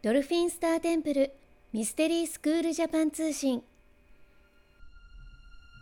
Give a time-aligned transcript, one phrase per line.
[0.00, 1.32] ドルフィンスターテンプル
[1.72, 3.64] ミステリースクールジャパン通信。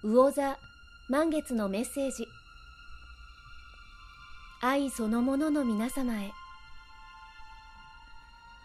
[0.02, 0.58] 魚座
[1.10, 2.26] 満月のメッセージ。
[4.62, 6.30] 愛そのものの皆様へ。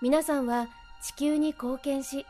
[0.01, 0.69] 皆さんは
[1.03, 2.25] 地球に貢献し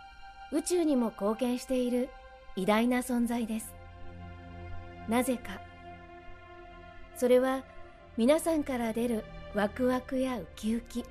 [0.51, 2.09] 宇宙にも貢献している
[2.55, 3.71] 偉大な存在です。
[5.07, 5.61] なぜか。
[7.15, 7.61] それは
[8.17, 11.05] 皆さんから出るワクワクやウキウキ。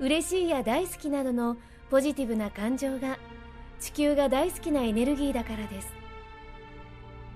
[0.00, 1.56] 嬉しいや大好きなどの
[1.90, 3.18] ポジティブな感情が
[3.78, 5.92] 地球が大好きなエネルギーだからです。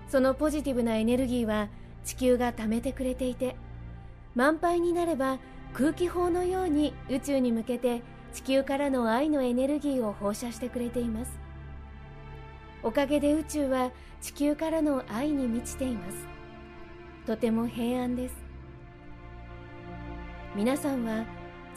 [0.09, 1.69] そのポジティブなエネルギーは
[2.05, 3.57] 地球が貯めてくれていて
[4.35, 5.39] 満杯になれば
[5.75, 8.03] 空気砲のように宇宙に向けて
[8.33, 11.39] 地球からの愛のエネルギーを放射してくれています。
[12.83, 16.27] おかげで宇宙は地球からの愛に満ちています。
[17.27, 18.35] とても平安です。
[20.57, 21.25] 皆さんは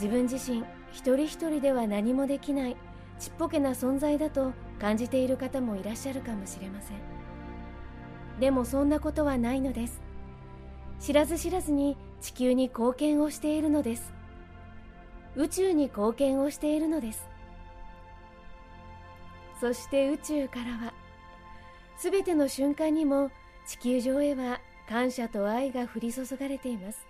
[0.02, 2.76] 自分自身一人一人では何もできない
[3.20, 6.98] ちっぽけな存在だと感じている方もいらっしゃるかもしれません。
[8.40, 10.02] でもそんなことはないのです。
[11.00, 14.12] 知らず知らずに地球に貢献をしているのです。
[15.36, 17.30] 宇宙に貢献をしているのです。
[19.60, 20.94] そして宇宙からは
[21.96, 23.30] すべての瞬間にも
[23.68, 27.06] 地球上へは感謝と愛が降り注がれています。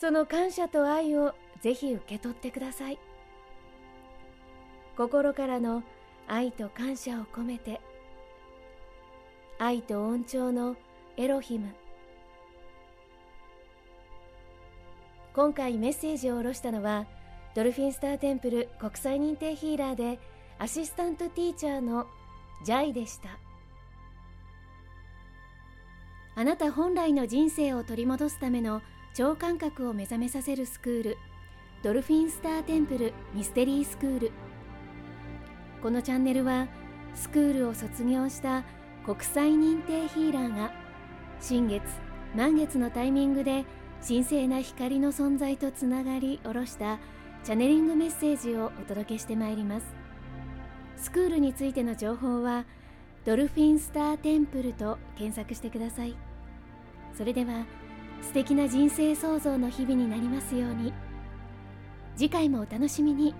[0.00, 2.98] その感謝と愛をぜひ受け取ってください。
[4.96, 5.82] 心からの
[6.26, 7.80] 愛と感謝を込めて
[9.58, 10.76] 愛と恩寵の
[11.16, 11.74] エロヒム。
[15.34, 17.06] 今回メッセージを下ろしたのは
[17.54, 20.20] ドルフィンスターテンプル国際認定ヒーラーで
[20.58, 22.06] アシスタントティーチャーの
[22.64, 23.30] ジャイでした。
[26.36, 28.80] あなた本来の人生を取り戻すための
[29.14, 31.18] 超感覚を目覚めさせるスクール
[31.82, 34.32] ドルフィンスターテンプルミステリースクール。
[35.82, 36.66] このチャンネルは
[37.14, 38.64] スクールを卒業した
[39.04, 40.72] 国際認定ヒーラーが
[41.40, 41.82] 新月
[42.34, 43.64] 満月のタイミングで
[44.06, 46.98] 神聖な光の存在とつながり下ろした
[47.44, 49.86] チャネリングメッセージをお届けしてまいります。
[50.96, 52.64] スクールについての情報は
[53.24, 56.16] ドルフィンスターテンプルと検索してください。
[57.14, 57.64] それでは
[58.22, 60.92] 素敵な人生創造の日々になりますように。
[62.16, 63.34] 次回もお楽しみに。